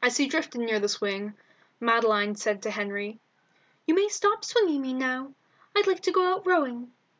[0.00, 1.34] As he drifted near the swing,
[1.80, 3.18] Madeline said to Henry
[3.84, 5.22] "You may stop swinging me now.
[5.22, 5.34] I think
[5.74, 6.92] I'd like to go out rowing."